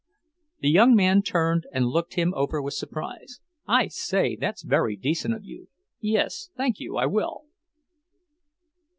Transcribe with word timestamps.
The 0.61 0.69
young 0.71 0.95
man 0.95 1.21
turned 1.21 1.67
and 1.71 1.85
looked 1.85 2.15
him 2.15 2.33
over 2.33 2.59
with 2.59 2.73
surprise. 2.73 3.39
"I 3.67 3.87
say, 3.89 4.35
that's 4.35 4.63
very 4.63 4.95
decent 4.95 5.35
of 5.35 5.45
you! 5.45 5.67
Yes, 5.99 6.49
thank 6.57 6.79
you, 6.79 6.97
I 6.97 7.05
will." 7.05 7.43